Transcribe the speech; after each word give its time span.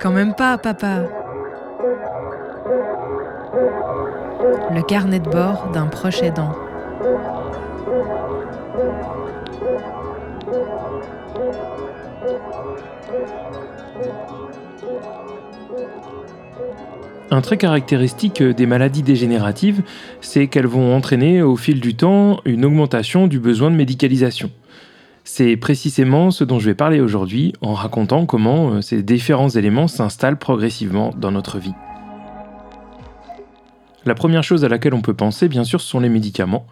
Quand 0.00 0.10
même 0.10 0.34
pas, 0.34 0.58
papa. 0.58 1.02
Le 4.70 4.82
carnet 4.82 5.20
de 5.20 5.30
bord 5.30 5.70
d'un 5.72 5.86
proche 5.86 6.22
aidant. 6.22 6.52
Un 17.30 17.40
trait 17.40 17.56
caractéristique 17.56 18.42
des 18.42 18.66
maladies 18.66 19.02
dégénératives, 19.02 19.82
c'est 20.20 20.46
qu'elles 20.46 20.66
vont 20.66 20.94
entraîner 20.94 21.42
au 21.42 21.56
fil 21.56 21.80
du 21.80 21.96
temps 21.96 22.40
une 22.44 22.64
augmentation 22.64 23.26
du 23.26 23.40
besoin 23.40 23.70
de 23.70 23.76
médicalisation. 23.76 24.50
C'est 25.24 25.56
précisément 25.56 26.30
ce 26.30 26.44
dont 26.44 26.58
je 26.58 26.66
vais 26.66 26.74
parler 26.74 27.00
aujourd'hui 27.00 27.54
en 27.62 27.72
racontant 27.72 28.26
comment 28.26 28.74
euh, 28.74 28.82
ces 28.82 29.02
différents 29.02 29.48
éléments 29.48 29.88
s'installent 29.88 30.38
progressivement 30.38 31.14
dans 31.16 31.32
notre 31.32 31.58
vie. 31.58 31.72
La 34.04 34.14
première 34.14 34.44
chose 34.44 34.64
à 34.64 34.68
laquelle 34.68 34.92
on 34.92 35.00
peut 35.00 35.14
penser, 35.14 35.48
bien 35.48 35.64
sûr, 35.64 35.80
sont 35.80 35.98
les 35.98 36.10
médicaments. 36.10 36.66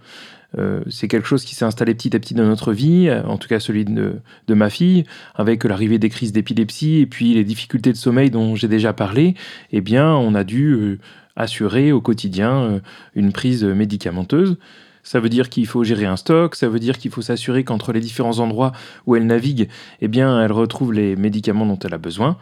Euh, 0.58 0.80
c'est 0.90 1.08
quelque 1.08 1.26
chose 1.26 1.44
qui 1.44 1.54
s'est 1.54 1.64
installé 1.64 1.94
petit 1.94 2.14
à 2.14 2.18
petit 2.18 2.34
dans 2.34 2.44
notre 2.44 2.72
vie, 2.72 3.10
en 3.10 3.38
tout 3.38 3.48
cas 3.48 3.60
celui 3.60 3.84
de, 3.84 4.20
ma 4.48 4.70
fille, 4.70 5.04
avec 5.34 5.64
l'arrivée 5.64 5.98
des 5.98 6.08
crises 6.08 6.32
d'épilepsie 6.32 6.98
et 6.98 7.06
puis 7.06 7.34
les 7.34 7.44
difficultés 7.44 7.92
de 7.92 7.96
sommeil 7.96 8.30
dont 8.30 8.54
j'ai 8.54 8.68
déjà 8.68 8.92
parlé. 8.92 9.34
Eh 9.72 9.80
bien, 9.80 10.14
on 10.14 10.34
a 10.34 10.44
dû 10.44 10.72
euh, 10.72 10.98
assurer 11.36 11.92
au 11.92 12.00
quotidien 12.00 12.82
une 13.14 13.32
prise 13.32 13.64
médicamenteuse. 13.64 14.58
Ça 15.02 15.18
veut 15.18 15.30
dire 15.30 15.48
qu'il 15.48 15.66
faut 15.66 15.82
gérer 15.82 16.04
un 16.04 16.16
stock, 16.16 16.54
ça 16.54 16.68
veut 16.68 16.78
dire 16.78 16.98
qu'il 16.98 17.10
faut 17.10 17.22
s'assurer 17.22 17.64
qu'entre 17.64 17.92
les 17.92 18.00
différents 18.00 18.38
endroits 18.38 18.72
où 19.06 19.16
elle 19.16 19.26
navigue, 19.26 19.68
eh 20.00 20.08
bien, 20.08 20.42
elle 20.44 20.52
retrouve 20.52 20.92
les 20.92 21.16
médicaments 21.16 21.66
dont 21.66 21.78
elle 21.78 21.94
a 21.94 21.98
besoin. 21.98 22.36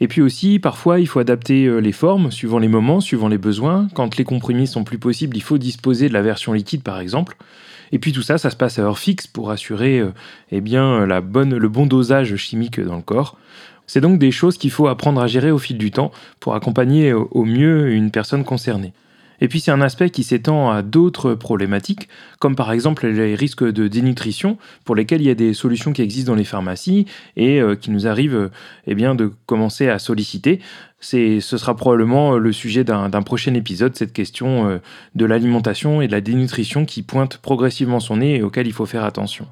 Et 0.00 0.08
puis 0.08 0.22
aussi, 0.22 0.58
parfois, 0.58 0.98
il 0.98 1.06
faut 1.06 1.20
adapter 1.20 1.66
euh, 1.66 1.78
les 1.78 1.92
formes 1.92 2.30
suivant 2.30 2.58
les 2.58 2.68
moments, 2.68 3.00
suivant 3.00 3.28
les 3.28 3.38
besoins. 3.38 3.88
Quand 3.94 4.16
les 4.16 4.24
comprimés 4.24 4.66
sont 4.66 4.82
plus 4.82 4.98
possibles, 4.98 5.36
il 5.36 5.42
faut 5.42 5.58
disposer 5.58 6.08
de 6.08 6.14
la 6.14 6.22
version 6.22 6.54
liquide, 6.54 6.82
par 6.82 7.00
exemple. 7.00 7.36
Et 7.92 7.98
puis 7.98 8.12
tout 8.12 8.22
ça, 8.22 8.38
ça 8.38 8.50
se 8.50 8.56
passe 8.56 8.78
à 8.78 8.82
heure 8.82 8.98
fixe 8.98 9.26
pour 9.26 9.50
assurer 9.50 9.98
euh, 9.98 10.12
eh 10.52 10.60
bien, 10.60 11.06
la 11.06 11.20
bonne, 11.20 11.56
le 11.56 11.68
bon 11.68 11.86
dosage 11.86 12.34
chimique 12.36 12.80
dans 12.80 12.96
le 12.96 13.02
corps. 13.02 13.36
C'est 13.86 14.00
donc 14.00 14.18
des 14.18 14.30
choses 14.30 14.56
qu'il 14.56 14.70
faut 14.70 14.86
apprendre 14.86 15.20
à 15.20 15.26
gérer 15.26 15.50
au 15.50 15.58
fil 15.58 15.76
du 15.76 15.90
temps 15.90 16.12
pour 16.38 16.54
accompagner 16.54 17.12
au 17.12 17.44
mieux 17.44 17.90
une 17.90 18.12
personne 18.12 18.44
concernée. 18.44 18.92
Et 19.40 19.48
puis 19.48 19.60
c'est 19.60 19.70
un 19.70 19.80
aspect 19.80 20.10
qui 20.10 20.22
s'étend 20.22 20.70
à 20.70 20.82
d'autres 20.82 21.34
problématiques, 21.34 22.08
comme 22.38 22.56
par 22.56 22.72
exemple 22.72 23.06
les 23.06 23.34
risques 23.34 23.64
de 23.64 23.88
dénutrition, 23.88 24.58
pour 24.84 24.94
lesquels 24.94 25.20
il 25.20 25.26
y 25.26 25.30
a 25.30 25.34
des 25.34 25.54
solutions 25.54 25.92
qui 25.92 26.02
existent 26.02 26.32
dans 26.32 26.38
les 26.38 26.44
pharmacies 26.44 27.06
et 27.36 27.60
euh, 27.60 27.74
qui 27.74 27.90
nous 27.90 28.06
arrivent 28.06 28.50
eh 28.86 28.94
bien, 28.94 29.14
de 29.14 29.32
commencer 29.46 29.88
à 29.88 29.98
solliciter. 29.98 30.60
ce 31.00 31.40
sera 31.40 31.76
probablement 31.76 32.36
le 32.36 32.52
sujet 32.52 32.84
d'un 32.84 33.22
prochain 33.22 33.54
épisode, 33.54 33.96
cette 33.96 34.12
question 34.12 34.68
euh, 34.68 34.78
de 35.14 35.24
l'alimentation 35.24 36.02
et 36.02 36.06
de 36.06 36.12
la 36.12 36.20
dénutrition 36.20 36.84
qui 36.84 37.02
pointe 37.02 37.38
progressivement 37.38 38.00
son 38.00 38.18
nez 38.18 38.36
et 38.36 38.42
auquel 38.42 38.66
il 38.66 38.72
faut 38.72 38.86
faire 38.86 39.04
attention. 39.04 39.46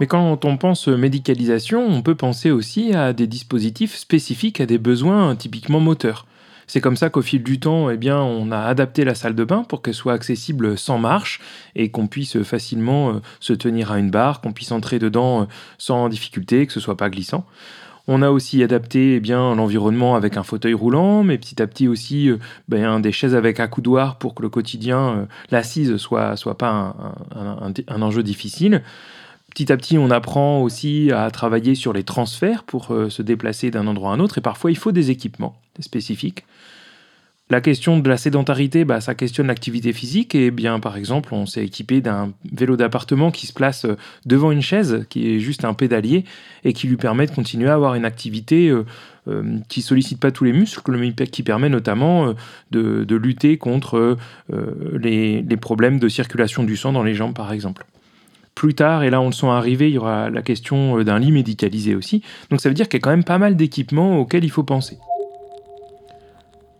Mais 0.00 0.06
quand 0.06 0.44
on 0.44 0.56
pense 0.56 0.88
médicalisation, 0.88 1.86
on 1.86 2.02
peut 2.02 2.14
penser 2.14 2.50
aussi 2.50 2.94
à 2.94 3.12
des 3.12 3.26
dispositifs 3.26 3.96
spécifiques 3.96 4.60
à 4.60 4.66
des 4.66 4.78
besoins 4.78 5.36
typiquement 5.36 5.80
moteurs. 5.80 6.26
C'est 6.66 6.80
comme 6.80 6.96
ça 6.96 7.10
qu'au 7.10 7.20
fil 7.22 7.42
du 7.42 7.60
temps, 7.60 7.90
eh 7.90 7.98
bien, 7.98 8.18
on 8.18 8.50
a 8.50 8.58
adapté 8.58 9.04
la 9.04 9.14
salle 9.14 9.34
de 9.34 9.44
bain 9.44 9.62
pour 9.62 9.82
qu'elle 9.82 9.94
soit 9.94 10.14
accessible 10.14 10.78
sans 10.78 10.96
marche 10.96 11.40
et 11.74 11.90
qu'on 11.90 12.06
puisse 12.06 12.42
facilement 12.42 13.10
euh, 13.10 13.12
se 13.40 13.52
tenir 13.52 13.92
à 13.92 13.98
une 13.98 14.10
barre, 14.10 14.40
qu'on 14.40 14.52
puisse 14.52 14.72
entrer 14.72 14.98
dedans 14.98 15.42
euh, 15.42 15.44
sans 15.76 16.08
difficulté, 16.08 16.66
que 16.66 16.72
ce 16.72 16.80
soit 16.80 16.96
pas 16.96 17.10
glissant. 17.10 17.44
On 18.08 18.22
a 18.22 18.30
aussi 18.30 18.62
adapté 18.62 19.16
eh 19.16 19.20
bien 19.20 19.54
l'environnement 19.54 20.16
avec 20.16 20.38
un 20.38 20.42
fauteuil 20.42 20.74
roulant, 20.74 21.22
mais 21.22 21.36
petit 21.36 21.60
à 21.60 21.66
petit 21.66 21.88
aussi 21.88 22.30
euh, 22.30 22.38
ben, 22.68 23.00
des 23.00 23.12
chaises 23.12 23.34
avec 23.34 23.60
accoudoir 23.60 24.16
pour 24.16 24.34
que 24.34 24.42
le 24.42 24.48
quotidien, 24.48 25.28
l'assise 25.50 25.96
soit 25.98 26.36
soit 26.36 26.56
pas 26.56 26.96
un 27.34 28.02
enjeu 28.02 28.22
difficile. 28.22 28.82
Petit 29.52 29.70
à 29.70 29.76
petit, 29.76 29.98
on 29.98 30.10
apprend 30.10 30.62
aussi 30.62 31.12
à 31.12 31.30
travailler 31.30 31.74
sur 31.74 31.92
les 31.92 32.04
transferts 32.04 32.62
pour 32.64 32.94
euh, 32.94 33.10
se 33.10 33.20
déplacer 33.20 33.70
d'un 33.70 33.86
endroit 33.86 34.12
à 34.12 34.14
un 34.14 34.20
autre, 34.20 34.38
et 34.38 34.40
parfois 34.40 34.70
il 34.70 34.78
faut 34.78 34.92
des 34.92 35.10
équipements 35.10 35.60
spécifiques. 35.78 36.46
La 37.50 37.60
question 37.60 37.98
de 37.98 38.08
la 38.08 38.16
sédentarité, 38.16 38.86
bah, 38.86 39.02
ça 39.02 39.14
questionne 39.14 39.48
l'activité 39.48 39.92
physique, 39.92 40.34
et 40.34 40.50
bien 40.50 40.80
par 40.80 40.96
exemple, 40.96 41.34
on 41.34 41.44
s'est 41.44 41.66
équipé 41.66 42.00
d'un 42.00 42.32
vélo 42.50 42.76
d'appartement 42.78 43.30
qui 43.30 43.46
se 43.46 43.52
place 43.52 43.84
euh, 43.84 43.98
devant 44.24 44.52
une 44.52 44.62
chaise, 44.62 45.04
qui 45.10 45.34
est 45.34 45.38
juste 45.38 45.66
un 45.66 45.74
pédalier, 45.74 46.24
et 46.64 46.72
qui 46.72 46.86
lui 46.86 46.96
permet 46.96 47.26
de 47.26 47.32
continuer 47.32 47.68
à 47.68 47.74
avoir 47.74 47.94
une 47.94 48.06
activité 48.06 48.70
euh, 48.70 48.86
euh 49.28 49.58
qui 49.68 49.82
sollicite 49.82 50.18
pas 50.18 50.30
tous 50.30 50.44
les 50.44 50.54
muscles, 50.54 50.96
mais 50.96 51.12
qui 51.12 51.42
permet 51.42 51.68
notamment 51.68 52.34
de, 52.70 53.16
lutter 53.16 53.58
contre 53.58 54.16
les 54.50 55.56
problèmes 55.60 55.98
de 55.98 56.08
circulation 56.08 56.64
du 56.64 56.78
sang 56.78 56.92
dans 56.92 57.02
les 57.02 57.14
jambes, 57.14 57.34
par 57.34 57.52
exemple. 57.52 57.84
Plus 58.54 58.74
tard, 58.74 59.02
et 59.02 59.10
là 59.10 59.20
on 59.20 59.26
le 59.26 59.32
sent 59.32 59.46
arriver, 59.46 59.88
il 59.88 59.94
y 59.94 59.98
aura 59.98 60.30
la 60.30 60.42
question 60.42 60.98
euh, 60.98 61.04
d'un 61.04 61.18
lit 61.18 61.32
médicalisé 61.32 61.94
aussi. 61.94 62.22
Donc 62.50 62.60
ça 62.60 62.68
veut 62.68 62.74
dire 62.74 62.88
qu'il 62.88 62.98
y 62.98 63.02
a 63.02 63.04
quand 63.04 63.10
même 63.10 63.24
pas 63.24 63.38
mal 63.38 63.56
d'équipements 63.56 64.18
auxquels 64.18 64.44
il 64.44 64.50
faut 64.50 64.62
penser. 64.62 64.98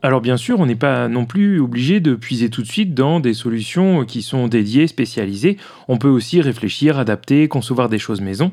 Alors 0.04 0.20
bien 0.20 0.36
sûr, 0.36 0.58
on 0.58 0.66
n'est 0.66 0.74
pas 0.74 1.06
non 1.06 1.26
plus 1.26 1.60
obligé 1.60 2.00
de 2.00 2.16
puiser 2.16 2.50
tout 2.50 2.62
de 2.62 2.66
suite 2.66 2.92
dans 2.92 3.20
des 3.20 3.34
solutions 3.34 4.04
qui 4.04 4.22
sont 4.22 4.48
dédiées, 4.48 4.88
spécialisées. 4.88 5.58
On 5.86 5.96
peut 5.96 6.08
aussi 6.08 6.40
réfléchir, 6.40 6.98
adapter, 6.98 7.46
concevoir 7.46 7.88
des 7.88 8.00
choses 8.00 8.20
maison. 8.20 8.50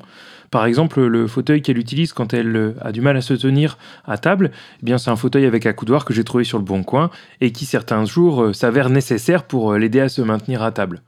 Par 0.52 0.66
exemple, 0.66 1.03
le 1.03 1.28
fauteuil 1.28 1.63
qu'elle 1.63 1.79
utilise 1.79 2.13
quand 2.13 2.34
elle 2.34 2.56
euh, 2.56 2.74
a 2.81 2.91
du 2.91 3.02
mal 3.02 3.18
à 3.18 3.22
se 3.22 3.34
tenir 3.34 3.78
à 4.06 4.18
table, 4.18 4.52
eh 4.81 4.85
bien 4.85 4.97
c'est 4.97 5.09
un 5.09 5.16
fauteuil 5.16 5.46
avec 5.46 5.66
accoudoir 5.66 6.06
que 6.06 6.13
j'ai 6.13 6.24
trouvé 6.24 6.44
sur 6.44 6.58
le 6.59 6.63
bon 6.63 6.84
coin 6.84 7.09
et 7.41 7.52
qui 7.52 7.66
certains 7.66 8.06
jours 8.06 8.44
euh, 8.44 8.53
s'avère 8.53 8.90
nécessaire 8.90 9.44
pour 9.44 9.74
l'aider 9.74 10.00
à 10.00 10.09
se 10.09 10.22
maintenir 10.22 10.63
à 10.63 10.72
table. 10.72 11.02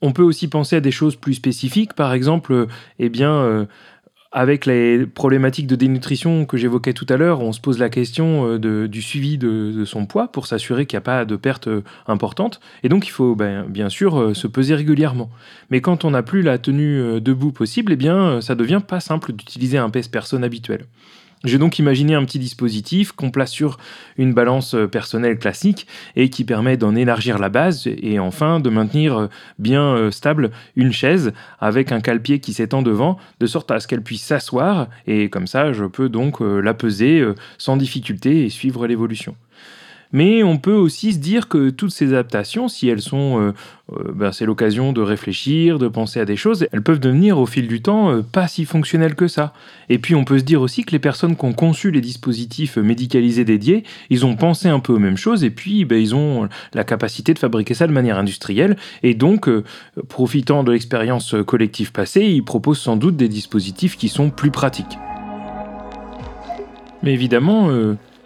On 0.00 0.12
peut 0.12 0.22
aussi 0.22 0.48
penser 0.48 0.76
à 0.76 0.80
des 0.80 0.90
choses 0.90 1.16
plus 1.16 1.34
spécifiques, 1.34 1.94
par 1.94 2.12
exemple, 2.12 2.52
euh, 2.52 2.66
eh 2.98 3.10
euh, 3.20 3.64
avec 4.30 4.66
les 4.66 5.06
problématiques 5.06 5.66
de 5.66 5.74
dénutrition 5.74 6.44
que 6.44 6.56
j'évoquais 6.56 6.92
tout 6.92 7.06
à 7.08 7.16
l'heure, 7.16 7.40
on 7.40 7.52
se 7.52 7.60
pose 7.60 7.78
la 7.78 7.88
question 7.88 8.58
euh, 8.62 8.86
du 8.86 9.02
suivi 9.02 9.38
de, 9.38 9.84
son 9.84 10.06
poids 10.06 10.28
pour 10.28 10.46
s'assurer 10.46 10.86
qu'il 10.86 10.96
n'y 10.96 10.98
a 10.98 11.02
pas 11.02 11.24
de 11.24 11.34
perte 11.34 11.68
importante. 12.06 12.60
Et 12.82 12.88
donc, 12.88 13.06
il 13.06 13.10
faut 13.10 13.34
ben, 13.34 13.64
bien 13.64 13.88
sûr 13.88 14.36
se 14.36 14.46
peser 14.46 14.74
régulièrement. 14.74 15.30
Mais 15.70 15.80
quand 15.80 16.04
on 16.04 16.10
n'a 16.10 16.22
plus 16.22 16.42
la 16.42 16.58
tenue 16.58 17.20
debout 17.20 17.52
possible, 17.52 17.92
eh 17.92 17.96
bien, 17.96 18.40
ça 18.40 18.54
devient 18.54 18.82
pas 18.86 19.00
simple 19.00 19.32
d'utiliser 19.32 19.78
un 19.78 19.90
pèse-personne 19.90 20.44
habituel. 20.44 20.84
J'ai 21.44 21.58
donc 21.58 21.78
imaginé 21.78 22.14
un 22.14 22.24
petit 22.24 22.40
dispositif 22.40 23.12
qu'on 23.12 23.30
place 23.30 23.52
sur 23.52 23.78
une 24.16 24.34
balance 24.34 24.74
euh, 24.74 24.88
personnelle 24.88 25.38
classique 25.38 25.86
et 26.16 26.30
qui 26.30 26.44
permet 26.44 26.76
d'en 26.76 26.96
élargir 26.96 27.38
la 27.38 27.48
base 27.48 27.86
et 27.86 28.18
enfin 28.18 28.58
de 28.58 28.68
maintenir 28.70 29.16
euh, 29.16 29.26
bien 29.58 29.94
euh, 29.94 30.10
stable 30.10 30.50
une 30.74 30.92
chaise 30.92 31.32
avec 31.60 31.92
un 31.92 32.00
cale-pied 32.00 32.40
qui 32.40 32.52
s'étend 32.52 32.82
devant 32.82 33.18
de 33.38 33.46
sorte 33.46 33.70
à 33.70 33.78
ce 33.78 33.86
qu'elle 33.86 34.02
puisse 34.02 34.24
s'asseoir 34.24 34.88
et 35.06 35.30
comme 35.30 35.46
ça 35.46 35.72
je 35.72 35.84
peux 35.84 36.08
donc 36.08 36.40
la 36.40 36.74
peser 36.74 37.24
sans 37.56 37.76
difficulté 37.76 38.44
et 38.44 38.48
suivre 38.48 38.86
l'évolution. 38.86 39.36
Mais 40.12 40.42
on 40.42 40.56
peut 40.56 40.74
aussi 40.74 41.12
se 41.12 41.18
dire 41.18 41.48
que 41.48 41.68
toutes 41.70 41.90
ces 41.90 42.08
adaptations, 42.08 42.68
si 42.68 42.88
elles 42.88 43.02
sont, 43.02 43.40
euh, 43.40 43.52
euh, 43.92 44.12
ben, 44.14 44.32
c'est 44.32 44.46
l'occasion 44.46 44.92
de 44.94 45.02
réfléchir, 45.02 45.78
de 45.78 45.86
penser 45.86 46.18
à 46.18 46.24
des 46.24 46.36
choses, 46.36 46.66
elles 46.72 46.82
peuvent 46.82 47.00
devenir 47.00 47.38
au 47.38 47.44
fil 47.44 47.68
du 47.68 47.82
temps 47.82 48.10
euh, 48.10 48.22
pas 48.22 48.48
si 48.48 48.64
fonctionnelles 48.64 49.14
que 49.14 49.28
ça. 49.28 49.52
Et 49.90 49.98
puis 49.98 50.14
on 50.14 50.24
peut 50.24 50.38
se 50.38 50.44
dire 50.44 50.62
aussi 50.62 50.84
que 50.84 50.92
les 50.92 50.98
personnes 50.98 51.36
qui 51.36 51.44
ont 51.44 51.52
conçu 51.52 51.90
les 51.90 52.00
dispositifs 52.00 52.78
médicalisés 52.78 53.44
dédiés, 53.44 53.84
ils 54.08 54.24
ont 54.24 54.34
pensé 54.34 54.68
un 54.68 54.80
peu 54.80 54.94
aux 54.94 54.98
mêmes 54.98 55.18
choses 55.18 55.44
et 55.44 55.50
puis 55.50 55.84
ben, 55.84 56.00
ils 56.00 56.14
ont 56.14 56.48
la 56.72 56.84
capacité 56.84 57.34
de 57.34 57.38
fabriquer 57.38 57.74
ça 57.74 57.86
de 57.86 57.92
manière 57.92 58.18
industrielle. 58.18 58.76
Et 59.02 59.12
donc, 59.14 59.48
profitant 60.08 60.64
de 60.64 60.72
l'expérience 60.72 61.34
collective 61.46 61.92
passée, 61.92 62.24
ils 62.24 62.44
proposent 62.44 62.80
sans 62.80 62.96
doute 62.96 63.16
des 63.16 63.28
dispositifs 63.28 63.96
qui 63.96 64.08
sont 64.08 64.30
plus 64.30 64.50
pratiques. 64.50 64.98
Mais 67.02 67.12
évidemment, 67.12 67.70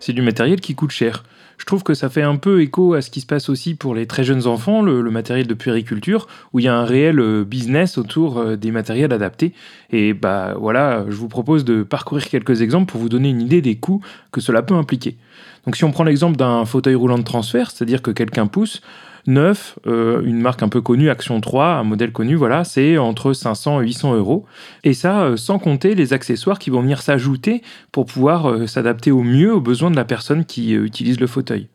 c'est 0.01 0.13
du 0.13 0.23
matériel 0.23 0.61
qui 0.61 0.75
coûte 0.75 0.91
cher 0.91 1.25
je 1.63 1.67
trouve 1.67 1.85
que 1.85 1.95
ça 1.95 2.09
fait 2.09 2.23
un 2.23 2.35
peu 2.35 2.61
écho 2.61 2.95
à 2.95 3.03
ce 3.03 3.09
qui 3.09 3.21
se 3.21 3.27
passe 3.27 3.49
aussi 3.49 3.77
pour 3.77 3.95
les 3.95 4.07
très 4.07 4.25
jeunes 4.25 4.49
enfants, 4.49 4.83
le, 4.83 5.01
matériel 5.13 5.47
de 5.47 5.55
puériculture, 5.55 6.27
où 6.53 6.59
il 6.59 6.65
y 6.65 6.69
a 6.69 6.75
un 6.75 6.85
réel 6.85 7.21
euh, 7.21 7.45
business 7.45 7.99
autour 7.99 8.39
euh, 8.39 8.57
des 8.57 8.73
matériels 8.73 9.13
adaptés. 9.13 9.53
Et 9.93 10.13
bah 10.13 10.57
voilà, 10.59 11.05
je 11.09 11.15
vous 11.15 11.29
propose 11.29 11.65
de 11.65 11.85
parcourir 11.85 12.29
quelques 12.29 12.63
exemples 12.63 12.91
pour 12.91 13.01
vous 13.01 13.09
donner 13.09 13.31
une 13.31 13.41
idée 13.41 13.63
des 13.63 13.77
coûts 13.77 14.01
que 14.33 14.41
cela 14.41 14.63
peut 14.63 14.75
impliquer. 14.75 15.17
Donc 15.65 15.77
si 15.77 15.85
on 15.85 15.93
prend 15.93 16.03
l'exemple 16.03 16.37
d'un 16.37 16.65
fauteuil 16.65 16.97
roulant 16.97 17.19
de 17.19 17.23
transfert, 17.23 17.71
c'est-à-dire 17.71 18.03
que 18.03 18.11
quelqu'un 18.11 18.49
pousse, 18.49 18.83
Neuf, 19.27 19.79
euh, 19.87 20.21
une 20.25 20.41
marque 20.41 20.63
un 20.63 20.69
peu 20.69 20.81
connue, 20.81 21.09
Action 21.09 21.41
3, 21.41 21.67
un 21.67 21.85
modèle 21.85 22.13
connu, 22.13 22.35
voilà, 22.35 22.65
c'est 22.65 22.99
entre 22.99 23.33
500 23.33 23.81
et 23.81 23.85
800 23.85 24.17
euros. 24.17 24.47
Et 24.83 24.95
ça, 24.95 25.23
euh, 25.23 25.37
sans 25.37 25.59
compter 25.59 25.95
les 25.95 26.13
accessoires 26.13 26.59
qui 26.59 26.71
vont 26.71 26.83
venir 26.83 27.03
s'ajouter 27.03 27.63
pour 27.93 28.07
pouvoir 28.07 28.51
euh, 28.51 28.67
s'adapter 28.67 29.13
au 29.13 29.23
mieux 29.23 29.55
aux 29.55 29.61
besoins 29.61 29.93
de 29.93 29.97
la 29.97 30.05
personne 30.05 30.45
qui 30.45 30.73
utilise 30.73 31.21
le 31.21 31.29
fauteuil. 31.29 31.69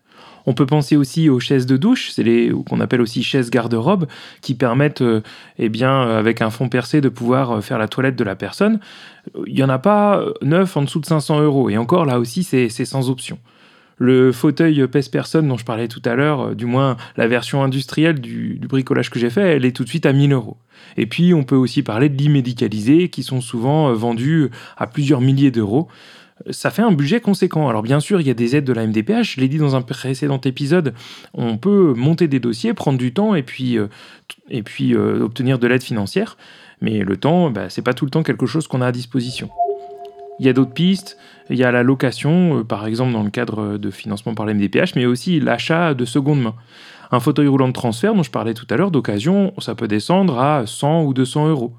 On 0.45 0.53
peut 0.53 0.65
penser 0.65 0.95
aussi 0.95 1.29
aux 1.29 1.41
chaises 1.41 1.65
de 1.65 1.75
douche, 1.75 2.11
c'est 2.11 2.51
qu'on 2.65 2.79
appelle 2.79 3.01
aussi 3.01 3.21
chaises 3.21 3.49
garde-robe, 3.49 4.07
qui 4.41 4.53
permettent, 4.53 5.03
eh 5.59 5.83
avec 5.83 6.41
un 6.41 6.49
fond 6.49 6.69
percé, 6.69 7.01
de 7.01 7.09
pouvoir 7.09 7.61
faire 7.61 7.77
la 7.77 7.89
toilette 7.89 8.15
de 8.15 8.23
la 8.23 8.37
personne. 8.37 8.79
Il 9.45 9.55
n'y 9.55 9.63
en 9.63 9.67
a 9.67 9.77
pas 9.77 10.23
neuf 10.41 10.77
en 10.77 10.83
dessous 10.83 11.01
de 11.01 11.05
500 11.05 11.41
euros, 11.41 11.69
et 11.69 11.77
encore 11.77 12.05
là 12.05 12.17
aussi, 12.17 12.43
c'est 12.43 12.69
sans 12.69 13.09
option. 13.09 13.39
Le 13.97 14.31
fauteuil 14.31 14.87
pèse-personne 14.87 15.47
dont 15.47 15.57
je 15.57 15.65
parlais 15.65 15.87
tout 15.87 16.01
à 16.05 16.15
l'heure, 16.15 16.55
du 16.55 16.65
moins 16.65 16.97
la 17.15 17.27
version 17.27 17.63
industrielle 17.63 18.21
du, 18.21 18.59
bricolage 18.69 19.09
que 19.09 19.19
j'ai 19.19 19.29
fait, 19.29 19.55
elle 19.55 19.65
est 19.65 19.75
tout 19.75 19.83
de 19.83 19.89
suite 19.89 20.05
à 20.05 20.13
1000 20.13 20.33
euros. 20.33 20.57
Et 20.97 21.07
puis 21.07 21.33
on 21.33 21.43
peut 21.43 21.55
aussi 21.55 21.81
parler 21.81 22.09
de 22.09 22.17
lits 22.17 22.29
médicalisés 22.29 23.09
qui 23.09 23.23
sont 23.23 23.41
souvent 23.41 23.91
vendus 23.93 24.49
à 24.77 24.85
plusieurs 24.85 25.21
milliers 25.21 25.51
d'euros 25.51 25.87
ça 26.49 26.71
fait 26.71 26.81
un 26.81 26.91
budget 26.91 27.19
conséquent. 27.19 27.67
Alors 27.67 27.81
bien 27.81 27.99
sûr, 27.99 28.21
il 28.21 28.27
y 28.27 28.29
a 28.29 28.33
des 28.33 28.55
aides 28.55 28.65
de 28.65 28.73
la 28.73 28.85
MDPH, 28.85 29.35
je 29.35 29.41
l'ai 29.41 29.47
dit 29.47 29.57
dans 29.57 29.75
un 29.75 29.81
précédent 29.81 30.39
épisode, 30.41 30.93
on 31.33 31.57
peut 31.57 31.93
monter 31.95 32.27
des 32.27 32.39
dossiers, 32.39 32.73
prendre 32.73 32.97
du 32.97 33.13
temps 33.13 33.35
et 33.35 33.43
puis, 33.43 33.77
euh, 33.77 33.87
et 34.49 34.63
puis 34.63 34.93
euh, 34.93 35.21
obtenir 35.23 35.59
de 35.59 35.67
l'aide 35.67 35.83
financière, 35.83 36.37
mais 36.81 36.99
le 36.99 37.17
temps, 37.17 37.49
bah, 37.49 37.69
c'est 37.69 37.81
pas 37.81 37.93
tout 37.93 38.05
le 38.05 38.11
temps 38.11 38.23
quelque 38.23 38.45
chose 38.45 38.67
qu'on 38.67 38.81
a 38.81 38.87
à 38.87 38.91
disposition. 38.91 39.49
Il 40.39 40.45
y 40.45 40.49
a 40.49 40.53
d'autres 40.53 40.73
pistes, 40.73 41.17
il 41.49 41.57
y 41.57 41.63
a 41.63 41.71
la 41.71 41.83
location, 41.83 42.59
euh, 42.59 42.63
par 42.63 42.85
exemple 42.85 43.13
dans 43.13 43.23
le 43.23 43.29
cadre 43.29 43.77
de 43.77 43.89
financement 43.91 44.35
par 44.35 44.45
la 44.45 44.53
MDPH, 44.53 44.95
mais 44.95 45.05
aussi 45.05 45.39
l'achat 45.39 45.93
de 45.93 46.05
seconde 46.05 46.41
main. 46.41 46.55
Un 47.11 47.19
fauteuil 47.19 47.47
roulant 47.47 47.67
de 47.67 47.73
transfert 47.73 48.13
dont 48.13 48.23
je 48.23 48.31
parlais 48.31 48.53
tout 48.53 48.67
à 48.69 48.75
l'heure 48.75 48.91
d'occasion, 48.91 49.53
ça 49.59 49.75
peut 49.75 49.87
descendre 49.87 50.39
à 50.39 50.65
100 50.65 51.03
ou 51.03 51.13
200 51.13 51.49
euros. 51.49 51.73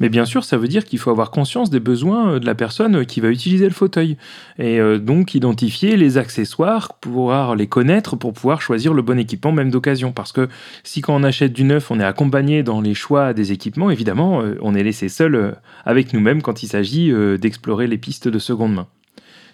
Mais 0.00 0.08
bien 0.08 0.24
sûr, 0.24 0.44
ça 0.44 0.56
veut 0.56 0.68
dire 0.68 0.84
qu'il 0.84 0.98
faut 0.98 1.10
avoir 1.10 1.30
conscience 1.30 1.70
des 1.70 1.80
besoins 1.80 2.34
euh, 2.34 2.38
de 2.38 2.46
la 2.46 2.54
personne 2.54 2.96
euh, 2.96 3.04
qui 3.04 3.20
va 3.20 3.28
utiliser 3.28 3.64
le 3.64 3.72
fauteuil. 3.72 4.16
Et 4.58 4.78
euh, 4.78 4.98
donc 4.98 5.34
identifier 5.34 5.96
les 5.96 6.18
accessoires, 6.18 6.94
pouvoir 6.94 7.56
les 7.56 7.66
connaître 7.66 8.16
pour 8.16 8.32
pouvoir 8.32 8.62
choisir 8.62 8.94
le 8.94 9.02
bon 9.02 9.18
équipement, 9.18 9.52
même 9.52 9.70
d'occasion. 9.70 10.12
Parce 10.12 10.32
que 10.32 10.48
si 10.84 11.00
quand 11.00 11.14
on 11.14 11.24
achète 11.24 11.52
du 11.52 11.64
neuf, 11.64 11.90
on 11.90 12.00
est 12.00 12.04
accompagné 12.04 12.62
dans 12.62 12.80
les 12.80 12.94
choix 12.94 13.32
des 13.32 13.52
équipements, 13.52 13.90
évidemment, 13.90 14.42
on 14.60 14.74
est 14.74 14.82
laissé 14.82 15.08
seul 15.08 15.56
avec 15.84 16.12
nous-mêmes 16.12 16.42
quand 16.42 16.62
il 16.62 16.68
s'agit 16.68 17.12
d'explorer 17.38 17.86
les 17.86 17.98
pistes 17.98 18.28
de 18.28 18.38
seconde 18.38 18.74
main. 18.74 18.86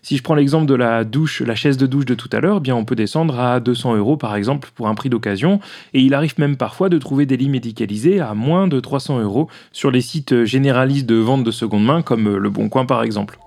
Si 0.04 0.18
je 0.18 0.22
prends 0.22 0.34
l'exemple 0.34 0.66
de 0.66 0.74
la 0.74 1.02
douche, 1.02 1.40
la 1.40 1.54
chaise 1.54 1.78
de 1.78 1.86
douche 1.86 2.04
de 2.04 2.14
tout 2.14 2.28
à 2.30 2.40
l'heure, 2.40 2.60
bien 2.60 2.76
on 2.76 2.84
peut 2.84 2.94
descendre 2.94 3.40
à 3.40 3.58
200 3.58 3.96
euros 3.96 4.18
par 4.18 4.36
exemple 4.36 4.68
pour 4.74 4.86
un 4.86 4.94
prix 4.94 5.08
d'occasion, 5.08 5.60
et 5.94 6.00
il 6.02 6.12
arrive 6.12 6.34
même 6.36 6.58
parfois 6.58 6.90
de 6.90 6.98
trouver 6.98 7.24
des 7.24 7.38
lits 7.38 7.48
médicalisés 7.48 8.20
à 8.20 8.34
moins 8.34 8.68
de 8.68 8.80
300 8.80 9.20
euros 9.20 9.48
sur 9.72 9.90
les 9.90 10.02
sites 10.02 10.44
généralistes 10.44 11.06
de 11.06 11.14
vente 11.14 11.42
de 11.42 11.50
seconde 11.50 11.86
main 11.86 12.02
comme 12.02 12.36
Le 12.36 12.50
Bon 12.50 12.68
Coin 12.68 12.84
par 12.84 13.02
exemple. 13.02 13.38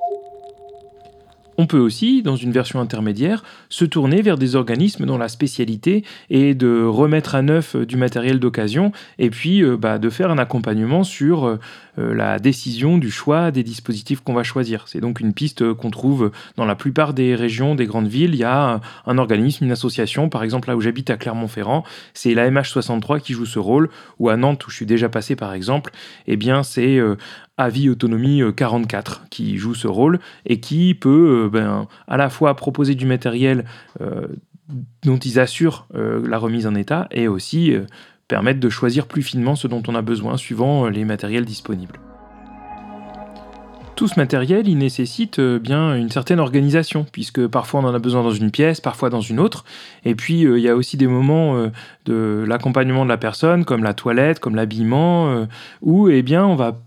On 1.60 1.66
peut 1.66 1.80
aussi, 1.80 2.22
dans 2.22 2.36
une 2.36 2.52
version 2.52 2.80
intermédiaire, 2.80 3.44
se 3.70 3.84
tourner 3.84 4.22
vers 4.22 4.38
des 4.38 4.56
organismes 4.56 5.08
dont 5.08 5.18
la 5.18 5.28
spécialité 5.28 6.04
est 6.30 6.54
de 6.54 6.84
remettre 6.84 7.34
à 7.34 7.42
neuf 7.42 7.76
du 7.76 7.98
matériel 7.98 8.40
d'occasion 8.40 8.92
et 9.18 9.32
puis 9.32 9.64
euh, 9.64 9.76
bah, 9.76 9.98
de 9.98 10.10
faire 10.12 10.30
un 10.30 10.38
accompagnement 10.38 11.04
sur 11.04 11.48
euh, 11.48 11.60
la 11.98 12.40
décision 12.40 12.98
du 12.98 13.12
choix 13.12 13.52
des 13.52 13.64
dispositifs 13.64 14.22
qu'on 14.22 14.34
va 14.34 14.44
choisir. 14.44 14.88
C'est 14.88 15.00
donc 15.00 15.20
une 15.20 15.34
piste 15.34 15.74
qu'on 15.74 15.90
trouve 15.90 16.32
dans 16.56 16.66
la 16.66 16.76
plupart 16.76 17.14
des 17.14 17.36
régions, 17.36 17.76
des 17.76 17.86
grandes 17.86 18.08
villes. 18.08 18.34
Il 18.34 18.40
y 18.40 18.44
a 18.44 18.82
un 19.06 19.18
organisme, 19.18 19.66
une 19.66 19.72
association, 19.72 20.30
par 20.30 20.44
exemple 20.44 20.68
là 20.70 20.76
où 20.76 20.82
j'habite 20.82 21.10
à 21.10 21.18
Clermont-Ferrand, 21.18 21.84
c'est 22.14 22.34
la 22.34 22.50
MH63 22.50 23.20
qui 23.20 23.34
joue 23.34 23.46
ce 23.46 23.60
rôle, 23.60 23.90
ou 24.20 24.30
à 24.30 24.38
Nantes 24.38 24.66
où 24.68 24.70
je 24.70 24.76
suis 24.76 24.86
déjà 24.86 25.10
passé 25.10 25.36
par 25.36 25.54
exemple, 25.54 25.92
eh 26.28 26.38
bien 26.38 26.64
c'est 26.64 26.98
euh, 26.98 27.16
Avis 27.58 27.90
Autonomie 27.90 28.42
44 28.56 29.22
euh, 29.24 29.28
qui 29.30 29.58
joue 29.58 29.74
ce 29.74 29.88
rôle 29.88 30.20
et 30.46 30.60
qui 30.60 30.94
peut 30.94 31.46
euh, 31.46 31.50
ben, 31.50 31.88
à 32.08 32.18
la 32.18 32.30
fois 32.30 32.56
proposer 32.56 32.96
du 32.96 33.06
matériel 33.06 33.66
euh, 34.02 34.28
dont 35.04 35.18
ils 35.18 35.40
assurent 35.40 35.88
la 35.94 36.38
remise 36.38 36.68
en 36.68 36.76
état 36.76 37.08
et 37.10 37.30
aussi 37.30 37.74
permettre 38.28 38.60
de 38.60 38.70
choisir 38.70 39.08
plus 39.08 39.22
finement 39.22 39.56
ce 39.56 39.68
dont 39.68 39.84
on 39.88 39.96
a 39.96 40.02
besoin 40.02 40.38
suivant 40.38 40.88
les 40.88 41.06
matériels 41.06 41.46
disponibles. 41.46 42.00
Tout 43.96 44.08
ce 44.08 44.20
matériel, 44.20 44.68
il 44.68 44.78
nécessite 44.78 45.40
bien 45.42 45.96
une 45.96 46.12
certaine 46.12 46.40
organisation, 46.40 47.06
puisque 47.12 47.48
parfois 47.48 47.80
on 47.80 47.86
en 47.86 47.96
a 47.96 48.00
besoin 48.00 48.22
dans 48.22 48.32
une 48.32 48.52
pièce, 48.52 48.80
parfois 48.80 49.10
dans 49.10 49.22
une 49.22 49.40
autre. 49.40 49.66
Et 50.06 50.14
puis 50.14 50.42
il 50.42 50.60
y 50.60 50.70
a 50.70 50.76
aussi 50.76 50.98
des 50.98 51.08
moments 51.08 51.72
de 52.06 52.46
l'accompagnement 52.48 53.06
de 53.06 53.10
la 53.10 53.18
personne, 53.18 53.66
comme 53.66 53.84
la 53.84 53.96
toilette, 53.96 54.40
comme 54.40 54.56
l'habillement, 54.56 55.48
où 55.82 56.10
eh 56.10 56.22
bien 56.22 56.46
on 56.46 56.56
va 56.56 56.78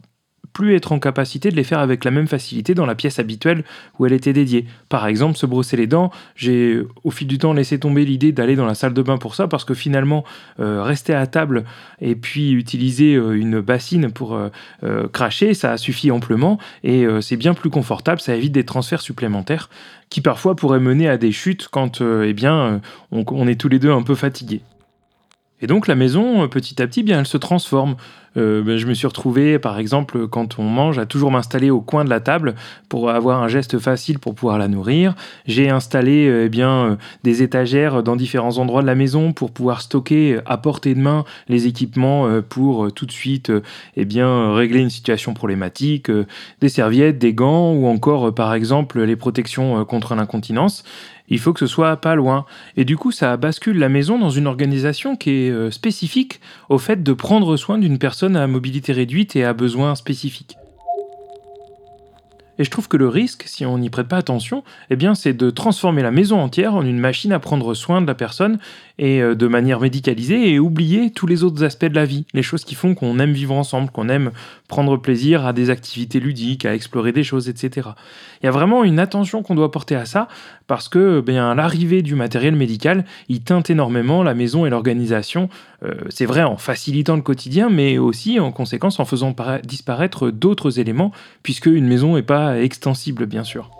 être 0.68 0.92
en 0.92 0.98
capacité 0.98 1.50
de 1.50 1.56
les 1.56 1.64
faire 1.64 1.78
avec 1.78 2.04
la 2.04 2.10
même 2.10 2.26
facilité 2.26 2.74
dans 2.74 2.86
la 2.86 2.94
pièce 2.94 3.18
habituelle 3.18 3.64
où 3.98 4.06
elle 4.06 4.12
était 4.12 4.32
dédiée. 4.32 4.66
Par 4.88 5.06
exemple, 5.06 5.36
se 5.36 5.46
brosser 5.46 5.76
les 5.76 5.86
dents, 5.86 6.10
j'ai 6.36 6.80
au 7.04 7.10
fil 7.10 7.26
du 7.26 7.38
temps 7.38 7.52
laissé 7.52 7.78
tomber 7.78 8.04
l'idée 8.04 8.32
d'aller 8.32 8.56
dans 8.56 8.66
la 8.66 8.74
salle 8.74 8.94
de 8.94 9.02
bain 9.02 9.18
pour 9.18 9.34
ça 9.34 9.48
parce 9.48 9.64
que 9.64 9.74
finalement, 9.74 10.24
euh, 10.60 10.82
rester 10.82 11.14
à 11.14 11.26
table 11.26 11.64
et 12.00 12.14
puis 12.14 12.52
utiliser 12.52 13.14
euh, 13.14 13.32
une 13.32 13.60
bassine 13.60 14.10
pour 14.10 14.34
euh, 14.34 15.08
cracher, 15.12 15.54
ça 15.54 15.76
suffit 15.76 16.10
amplement 16.10 16.58
et 16.84 17.06
c'est 17.20 17.36
bien 17.36 17.54
plus 17.54 17.70
confortable, 17.70 18.20
ça 18.20 18.34
évite 18.34 18.52
des 18.52 18.64
transferts 18.64 19.00
supplémentaires 19.00 19.68
qui 20.08 20.20
parfois 20.20 20.56
pourraient 20.56 20.80
mener 20.80 21.08
à 21.08 21.16
des 21.16 21.32
chutes 21.32 21.68
quand 21.70 22.00
eh 22.00 22.32
bien, 22.32 22.80
on 23.12 23.46
est 23.46 23.60
tous 23.60 23.68
les 23.68 23.78
deux 23.78 23.90
un 23.90 24.02
peu 24.02 24.14
fatigués. 24.14 24.62
Et 25.62 25.66
donc 25.66 25.86
la 25.86 25.94
maison, 25.94 26.48
petit 26.48 26.80
à 26.82 26.86
petit, 26.86 27.02
bien, 27.02 27.20
elle 27.20 27.26
se 27.26 27.36
transforme. 27.36 27.96
Euh, 28.36 28.62
ben, 28.62 28.76
je 28.76 28.86
me 28.86 28.94
suis 28.94 29.06
retrouvé, 29.06 29.58
par 29.58 29.78
exemple, 29.78 30.28
quand 30.28 30.58
on 30.58 30.64
mange, 30.64 30.98
à 30.98 31.06
toujours 31.06 31.30
m'installer 31.30 31.70
au 31.70 31.80
coin 31.80 32.04
de 32.04 32.10
la 32.10 32.20
table 32.20 32.54
pour 32.88 33.10
avoir 33.10 33.42
un 33.42 33.48
geste 33.48 33.78
facile 33.78 34.18
pour 34.18 34.34
pouvoir 34.34 34.58
la 34.58 34.68
nourrir. 34.68 35.14
J'ai 35.46 35.68
installé 35.68 36.28
euh, 36.28 36.44
eh 36.46 36.48
bien, 36.48 36.70
euh, 36.70 36.96
des 37.24 37.42
étagères 37.42 38.02
dans 38.02 38.16
différents 38.16 38.58
endroits 38.58 38.82
de 38.82 38.86
la 38.86 38.94
maison 38.94 39.32
pour 39.32 39.50
pouvoir 39.50 39.80
stocker 39.80 40.38
à 40.46 40.58
portée 40.58 40.94
de 40.94 41.00
main 41.00 41.24
les 41.48 41.66
équipements 41.66 42.40
pour 42.48 42.92
tout 42.92 43.06
de 43.06 43.12
suite 43.12 43.52
eh 43.96 44.04
bien, 44.04 44.54
régler 44.54 44.80
une 44.80 44.90
situation 44.90 45.34
problématique, 45.34 46.10
des 46.60 46.68
serviettes, 46.68 47.18
des 47.18 47.34
gants 47.34 47.72
ou 47.72 47.86
encore, 47.86 48.34
par 48.34 48.54
exemple, 48.54 49.02
les 49.02 49.16
protections 49.16 49.84
contre 49.84 50.14
l'incontinence 50.14 50.84
il 51.30 51.38
faut 51.38 51.52
que 51.52 51.60
ce 51.60 51.66
soit 51.66 51.96
pas 51.96 52.14
loin. 52.14 52.44
Et 52.76 52.84
du 52.84 52.96
coup, 52.96 53.12
ça 53.12 53.36
bascule 53.36 53.78
la 53.78 53.88
maison 53.88 54.18
dans 54.18 54.30
une 54.30 54.46
organisation 54.46 55.16
qui 55.16 55.30
est 55.30 55.70
spécifique 55.70 56.40
au 56.68 56.78
fait 56.78 57.02
de 57.02 57.12
prendre 57.12 57.56
soin 57.56 57.78
d'une 57.78 57.98
personne 57.98 58.36
à 58.36 58.46
mobilité 58.46 58.92
réduite 58.92 59.36
et 59.36 59.44
à 59.44 59.52
besoins 59.52 59.94
spécifiques. 59.94 60.59
Et 62.60 62.64
je 62.64 62.70
trouve 62.70 62.88
que 62.88 62.98
le 62.98 63.08
risque, 63.08 63.44
si 63.46 63.64
on 63.64 63.78
n'y 63.78 63.88
prête 63.88 64.06
pas 64.06 64.18
attention, 64.18 64.64
eh 64.90 64.96
bien, 64.96 65.14
c'est 65.14 65.32
de 65.32 65.48
transformer 65.48 66.02
la 66.02 66.10
maison 66.10 66.38
entière 66.38 66.74
en 66.74 66.84
une 66.84 66.98
machine 66.98 67.32
à 67.32 67.38
prendre 67.38 67.72
soin 67.72 68.02
de 68.02 68.06
la 68.06 68.14
personne 68.14 68.58
et 68.98 69.22
euh, 69.22 69.34
de 69.34 69.46
manière 69.46 69.80
médicalisée 69.80 70.50
et 70.50 70.58
oublier 70.58 71.10
tous 71.10 71.26
les 71.26 71.42
autres 71.42 71.64
aspects 71.64 71.86
de 71.86 71.94
la 71.94 72.04
vie, 72.04 72.26
les 72.34 72.42
choses 72.42 72.64
qui 72.64 72.74
font 72.74 72.94
qu'on 72.94 73.18
aime 73.18 73.32
vivre 73.32 73.54
ensemble, 73.54 73.88
qu'on 73.88 74.10
aime 74.10 74.30
prendre 74.68 74.98
plaisir 74.98 75.46
à 75.46 75.54
des 75.54 75.70
activités 75.70 76.20
ludiques, 76.20 76.66
à 76.66 76.74
explorer 76.74 77.12
des 77.12 77.24
choses, 77.24 77.48
etc. 77.48 77.88
Il 78.42 78.46
y 78.46 78.48
a 78.48 78.52
vraiment 78.52 78.84
une 78.84 78.98
attention 78.98 79.42
qu'on 79.42 79.54
doit 79.54 79.70
porter 79.70 79.96
à 79.96 80.04
ça 80.04 80.28
parce 80.66 80.90
que 80.90 81.22
bien 81.22 81.54
l'arrivée 81.54 82.02
du 82.02 82.14
matériel 82.14 82.54
médical, 82.54 83.06
il 83.30 83.40
teinte 83.40 83.70
énormément 83.70 84.22
la 84.22 84.34
maison 84.34 84.66
et 84.66 84.70
l'organisation. 84.70 85.48
Euh, 85.82 85.94
c'est 86.10 86.26
vrai 86.26 86.42
en 86.42 86.58
facilitant 86.58 87.16
le 87.16 87.22
quotidien, 87.22 87.70
mais 87.70 87.96
aussi 87.96 88.38
en 88.38 88.52
conséquence 88.52 89.00
en 89.00 89.06
faisant 89.06 89.34
disparaître 89.64 90.30
d'autres 90.30 90.78
éléments, 90.78 91.10
puisque 91.42 91.66
une 91.66 91.86
maison 91.86 92.16
n'est 92.16 92.22
pas 92.22 92.49
extensible 92.58 93.26
bien 93.26 93.44
sûr. 93.44 93.70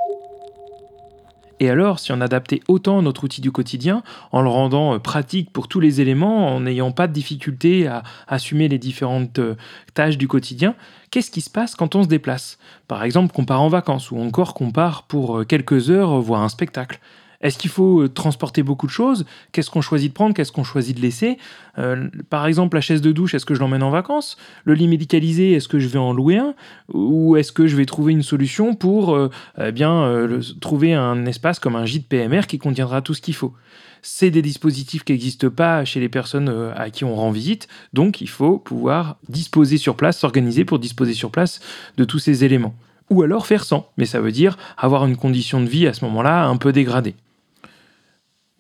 Et 1.61 1.69
alors, 1.69 1.99
si 1.99 2.11
on 2.11 2.23
adaptait 2.23 2.61
autant 2.69 3.03
notre 3.03 3.25
outil 3.25 3.43
du 3.43 3.53
quotidien, 3.53 4.03
en 4.33 4.41
le 4.41 4.49
rendant 4.49 4.95
euh, 4.95 4.99
pratique 4.99 5.53
pour 5.53 5.69
tous 5.69 5.79
les 5.79 6.01
éléments, 6.01 6.49
en 6.49 6.61
n'ayant 6.61 6.91
pas 6.91 7.07
de 7.07 7.13
difficulté 7.13 7.87
à 7.87 8.03
assumer 8.27 8.67
les 8.67 8.79
différentes 8.79 9.39
euh, 9.39 9.57
tâches 9.93 10.17
du 10.17 10.27
quotidien, 10.27 10.75
qu'est-ce 11.11 11.31
qui 11.31 11.43
se 11.43 11.51
passe 11.51 11.75
quand 11.75 11.95
on 11.95 12.03
se 12.03 12.09
déplace? 12.09 12.59
Par 12.89 13.05
exemple, 13.05 13.35
qu'on 13.35 13.45
part 13.45 13.61
en 13.61 13.69
vacances 13.69 14.11
ou 14.11 14.19
encore 14.19 14.55
qu'on 14.55 14.71
part 14.71 15.03
pour 15.03 15.41
euh, 15.41 15.45
quelques 15.45 15.91
heures 15.91 16.19
voir 16.21 16.43
un 16.43 16.49
spectacle. 16.49 16.99
Est-ce 17.41 17.57
qu'il 17.57 17.71
faut 17.71 18.03
euh, 18.03 18.09
transporter 18.09 18.63
beaucoup 18.63 18.87
de 18.87 18.93
choses? 18.93 19.25
Qu'est-ce 19.53 19.71
qu'on 19.71 19.81
choisit 19.81 20.11
de 20.11 20.15
prendre? 20.15 20.35
Qu'est-ce 20.35 20.53
qu'on 20.53 20.65
choisit 20.65 20.97
de 20.97 21.01
laisser? 21.01 21.39
Euh, 21.79 22.09
Par 22.29 22.47
exemple, 22.47 22.77
la 22.77 22.83
chaise 22.83 23.01
de 23.01 23.13
douche, 23.13 23.35
est-ce 23.35 23.47
que 23.47 23.55
je 23.55 23.61
l'emmène 23.61 23.83
en 23.83 23.91
vacances? 23.91 24.37
Le 24.65 24.75
lit 24.75 24.89
médicalisé, 24.89 25.53
est-ce 25.53 25.69
que 25.69 25.79
je 25.79 25.89
vais 25.89 25.99
en 25.99 26.13
louer 26.13 26.37
un? 26.37 26.55
Ou 26.93 27.37
est-ce 27.37 27.53
que 27.53 27.67
je 27.67 27.77
vais 27.77 27.87
trouver 27.87 28.13
une 28.13 28.23
solution 28.23 28.75
pour 28.75 29.15
euh, 29.15 29.31
eh 29.59 29.73
bien, 29.73 30.29
trouver 30.61 30.95
un 30.95 31.25
espace 31.27 31.59
comme 31.59 31.77
un 31.77 31.87
gîte 31.87 32.09
PMR 32.09 32.43
qui 32.47 32.59
contiendra 32.59 33.01
tout 33.01 33.15
ce 33.15 33.23
qu'il 33.23 33.35
faut? 33.35 33.55
C'est 34.03 34.31
des 34.31 34.43
dispositifs 34.43 35.05
qui 35.05 35.13
n'existent 35.13 35.51
pas 35.51 35.85
chez 35.85 36.01
les 36.01 36.09
personnes 36.09 36.73
à 36.75 36.91
qui 36.91 37.05
on 37.05 37.15
rend 37.15 37.31
visite, 37.31 37.69
donc 37.93 38.23
il 38.23 38.29
faut 38.29 38.59
pouvoir 38.59 39.19
disposer 39.29 39.77
sur 39.77 39.95
place, 39.95 40.19
s'organiser 40.19 40.65
pour 40.65 40.79
disposer 40.79 41.13
sur 41.13 41.31
place 41.31 41.61
de 41.99 42.05
tous 42.05 42.19
ces 42.19 42.45
éléments. 42.45 42.75
Ou 43.11 43.23
alors 43.23 43.47
faire 43.47 43.65
sans, 43.65 43.91
mais 43.99 44.07
ça 44.07 44.21
veut 44.21 44.33
dire 44.33 44.57
avoir 44.79 45.05
une 45.05 45.17
condition 45.17 45.61
de 45.61 45.67
vie 45.67 45.87
à 45.87 45.93
ce 45.93 46.05
moment-là 46.07 46.47
un 46.47 46.57
peu 46.57 46.73
dégradée. 46.73 47.15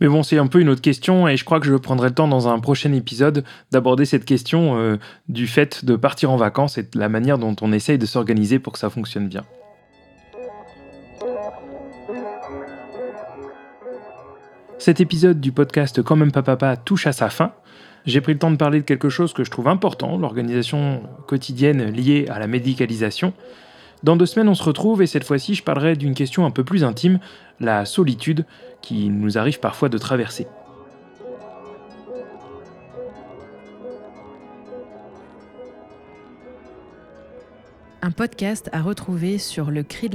Mais 0.00 0.08
bon, 0.08 0.22
c'est 0.22 0.38
un 0.38 0.46
peu 0.46 0.60
une 0.60 0.70
autre 0.70 0.80
question 0.80 1.28
et 1.28 1.36
je 1.36 1.44
crois 1.44 1.60
que 1.60 1.66
je 1.66 1.74
prendrai 1.74 2.08
le 2.08 2.14
temps 2.14 2.28
dans 2.28 2.48
un 2.48 2.58
prochain 2.58 2.92
épisode 2.92 3.44
d'aborder 3.70 4.06
cette 4.06 4.24
question 4.24 4.78
euh, 4.78 4.96
du 5.28 5.46
fait 5.46 5.84
de 5.84 5.94
partir 5.94 6.30
en 6.30 6.36
vacances 6.36 6.78
et 6.78 6.84
de 6.84 6.98
la 6.98 7.10
manière 7.10 7.38
dont 7.38 7.54
on 7.60 7.70
essaye 7.72 7.98
de 7.98 8.06
s'organiser 8.06 8.58
pour 8.58 8.72
que 8.72 8.78
ça 8.78 8.88
fonctionne 8.88 9.28
bien. 9.28 9.44
Cet 14.78 15.00
épisode 15.00 15.40
du 15.40 15.52
podcast 15.52 16.02
Quand 16.02 16.16
même 16.16 16.32
pas 16.32 16.42
papa 16.42 16.78
touche 16.78 17.06
à 17.06 17.12
sa 17.12 17.28
fin. 17.28 17.52
J'ai 18.06 18.22
pris 18.22 18.32
le 18.32 18.38
temps 18.38 18.50
de 18.50 18.56
parler 18.56 18.80
de 18.80 18.84
quelque 18.84 19.10
chose 19.10 19.34
que 19.34 19.44
je 19.44 19.50
trouve 19.50 19.68
important, 19.68 20.16
l'organisation 20.16 21.02
quotidienne 21.26 21.90
liée 21.90 22.26
à 22.30 22.38
la 22.38 22.46
médicalisation. 22.46 23.34
Dans 24.02 24.16
deux 24.16 24.26
semaines, 24.26 24.48
on 24.48 24.54
se 24.54 24.62
retrouve 24.62 25.02
et 25.02 25.06
cette 25.06 25.24
fois-ci, 25.24 25.54
je 25.54 25.62
parlerai 25.62 25.94
d'une 25.94 26.14
question 26.14 26.46
un 26.46 26.50
peu 26.50 26.64
plus 26.64 26.84
intime, 26.84 27.18
la 27.60 27.84
solitude, 27.84 28.46
qui 28.80 29.08
nous 29.10 29.36
arrive 29.36 29.60
parfois 29.60 29.88
de 29.88 29.98
traverser. 29.98 30.46
Un 38.02 38.10
podcast 38.10 38.70
à 38.72 38.80
retrouver 38.80 39.36
sur 39.36 39.70
le 39.70 39.82
cri. 39.82 40.08